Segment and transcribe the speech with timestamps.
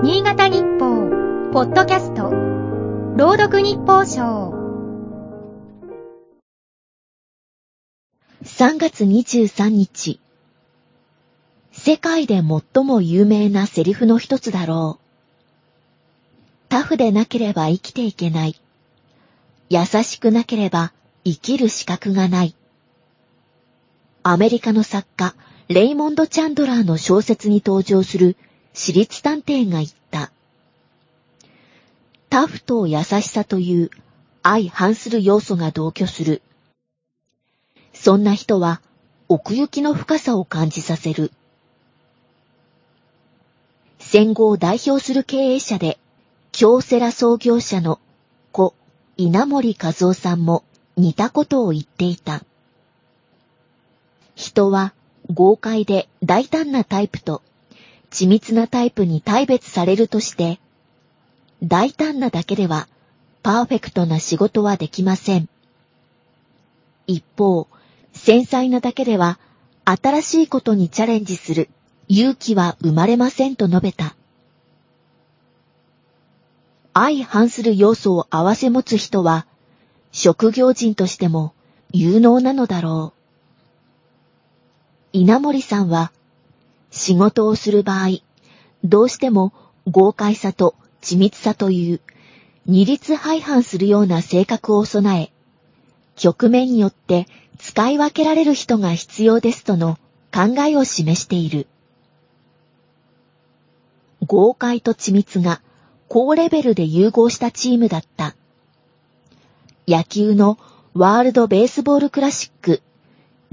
[0.00, 1.08] 新潟日報、
[1.52, 2.30] ポッドキャスト、
[3.16, 4.54] 朗読日報賞。
[8.44, 10.20] 3月23日。
[11.72, 15.04] 世界で最も有名なセリフの一つだろう。
[16.68, 18.54] タフでなければ生きていけない。
[19.68, 20.92] 優しくなければ
[21.24, 22.54] 生きる資格がない。
[24.22, 25.34] アメリカの作家、
[25.66, 28.36] レイモンド・チャンドラーの小説に登場する
[28.80, 30.30] 私立探偵が言った。
[32.30, 33.90] タフと優しさという
[34.44, 36.42] 相反する要素が同居する。
[37.92, 38.80] そんな人は
[39.26, 41.32] 奥行きの深さを感じさせる。
[43.98, 45.98] 戦後を代表する経営者で、
[46.52, 47.98] 京セラ創業者の
[48.52, 48.74] 故
[49.16, 50.62] 稲森和夫さんも
[50.96, 52.44] 似たことを言っていた。
[54.36, 54.94] 人は
[55.34, 57.42] 豪快で大胆なタイプと
[58.10, 60.60] 緻密なタイプに大別されるとして、
[61.62, 62.88] 大胆なだけでは
[63.42, 65.48] パーフェクトな仕事はできません。
[67.06, 67.66] 一方、
[68.12, 69.38] 繊細なだけでは
[69.84, 71.68] 新しいことにチャレンジする
[72.08, 74.14] 勇気は生まれませんと述べた。
[76.94, 79.46] 相反する要素を合わせ持つ人は、
[80.10, 81.52] 職業人としても
[81.92, 83.18] 有能なのだろう。
[85.12, 86.12] 稲森さんは、
[86.98, 88.18] 仕事をする場合、
[88.84, 89.52] どうしても
[89.86, 92.00] 豪快さと緻密さという
[92.66, 95.32] 二律背反するような性格を備え、
[96.16, 97.26] 局面によって
[97.56, 99.96] 使い分けられる人が必要ですとの
[100.34, 101.68] 考えを示している。
[104.26, 105.62] 豪快と緻密が
[106.08, 108.34] 高レベルで融合したチームだった。
[109.86, 110.58] 野球の
[110.94, 112.82] ワールドベースボールクラシック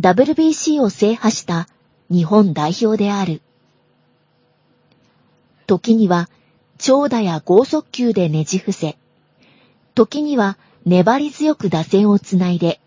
[0.01, 1.69] WBC を制覇した
[2.09, 3.41] 日本代表である。
[5.67, 6.29] 時には
[6.77, 8.97] 長打や剛速球でねじ伏せ、
[9.95, 12.79] 時には粘り強く打線をつないで、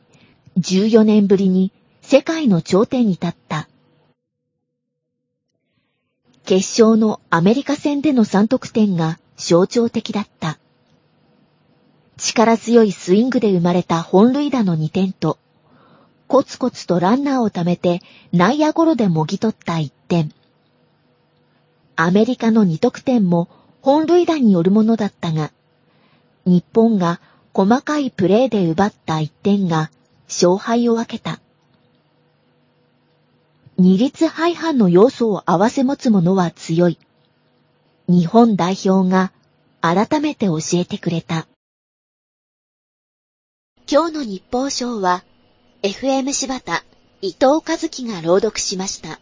[0.58, 3.68] 14年ぶりに世界の頂点に立った。
[6.44, 10.58] 決勝のアメリカ戦での3得点が象徴的だった。
[12.16, 15.38] 力強いスイングで生まれた本塁打の2点と、
[16.28, 18.02] コツコツとランナーを貯めて
[18.32, 20.30] 内野ゴロでもぎ取った1点。
[21.96, 23.48] アメリカの2得点も
[23.80, 25.50] 本塁打によるものだったが、
[26.44, 27.20] 日本が
[27.54, 29.90] 細かいプレーで奪った1点が
[30.28, 31.40] 勝敗を分けた。
[33.78, 36.98] 二律背反の要素を合わせ持つ者は強い。
[38.06, 39.32] 日本代表が
[39.80, 41.46] 改めて教えてくれた。
[43.90, 45.24] 今日の日報賞は、
[45.80, 46.82] FM 柴田
[47.22, 49.20] 伊藤和樹が朗読しました。